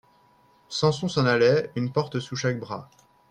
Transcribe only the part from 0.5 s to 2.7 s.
Samson s'en allait, une porte sous chaque